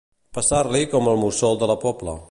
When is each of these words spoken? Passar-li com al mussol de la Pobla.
Passar-li 0.37 0.81
com 0.95 1.11
al 1.13 1.21
mussol 1.25 1.61
de 1.65 1.73
la 1.75 1.81
Pobla. 1.89 2.19